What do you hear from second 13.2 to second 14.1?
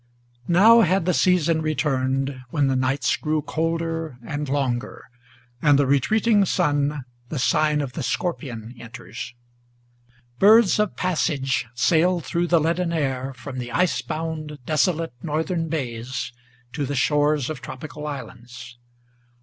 from the ice